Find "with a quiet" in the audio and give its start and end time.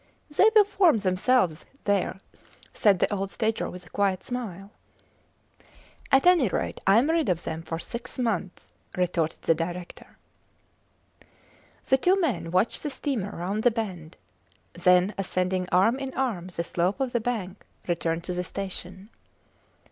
3.69-4.23